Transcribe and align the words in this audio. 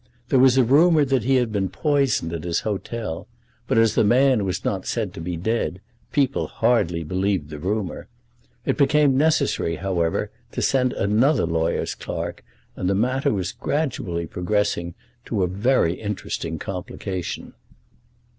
There 0.29 0.39
was 0.39 0.57
a 0.57 0.63
rumour 0.63 1.05
that 1.05 1.25
he 1.25 1.35
had 1.35 1.51
been 1.51 1.69
poisoned 1.69 2.33
at 2.33 2.43
his 2.43 2.61
hotel; 2.61 3.27
but, 3.67 3.77
as 3.77 3.93
the 3.93 4.03
man 4.03 4.45
was 4.45 4.65
not 4.65 4.87
said 4.87 5.13
to 5.13 5.21
be 5.21 5.37
dead, 5.37 5.79
people 6.11 6.47
hardly 6.47 7.03
believed 7.03 7.51
the 7.51 7.59
rumour. 7.59 8.07
It 8.65 8.79
became 8.79 9.15
necessary, 9.15 9.75
however, 9.75 10.31
to 10.53 10.61
send 10.63 10.93
another 10.93 11.45
lawyer's 11.45 11.93
clerk, 11.93 12.43
and 12.75 12.89
the 12.89 12.95
matter 12.95 13.31
was 13.31 13.51
gradually 13.51 14.25
progressing 14.25 14.95
to 15.25 15.43
a 15.43 15.47
very 15.47 16.01
interesting 16.01 16.57
complication. 16.57 17.53